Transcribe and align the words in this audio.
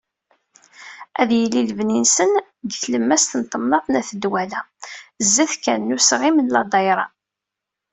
Ad 1.21 1.27
d-yili 1.29 1.61
lebni-nsen 1.69 2.31
deg 2.67 2.71
tlemmast 2.83 3.31
n 3.41 3.43
temnaḍt 3.51 3.87
n 3.89 3.99
At 3.99 4.09
Ddwala, 4.15 4.61
sdat 5.27 5.53
kan 5.63 5.79
n 5.89 5.95
usɣim 5.97 6.37
n 6.41 6.51
ladayṛa. 6.55 7.07